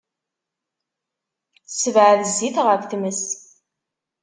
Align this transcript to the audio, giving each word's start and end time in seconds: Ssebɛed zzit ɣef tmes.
Ssebɛed 1.69 2.21
zzit 2.31 2.57
ɣef 2.67 2.81
tmes. 2.85 3.23